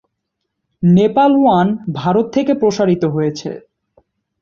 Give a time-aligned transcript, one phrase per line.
[0.83, 1.67] নেপাল ওয়ান
[1.93, 3.49] ভারত থেকে প্রসারিত হয়েছে।